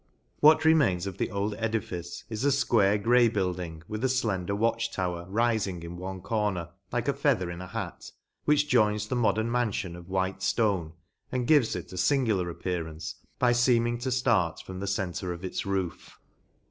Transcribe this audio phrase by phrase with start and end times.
[0.39, 4.91] What remains of the old edifice is a fquare grey building, with a (lender watch
[4.91, 8.09] tower, rifmg in one corner, like a feather in a hat,
[8.45, 10.93] which joins the modern manfion of white {lone,
[11.31, 15.67] and gives it a fingular appearance, by feeming to dart from the centre of its
[15.67, 16.17] roof.